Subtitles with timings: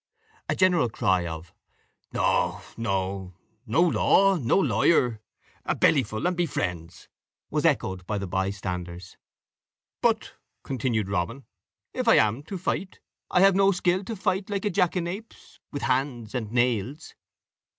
[0.49, 1.53] A general cry of
[2.11, 3.35] "No, no
[3.67, 5.21] no law, no lawyer!
[5.63, 7.07] A bellyful and be friends!"
[7.51, 9.15] was echoed by the bystanders.
[10.01, 10.33] "But,"
[10.63, 11.45] continued Robin,
[11.93, 15.83] "if I am to fight, I have no skill to fight like a jackanapes, with
[15.83, 17.13] hands and nails."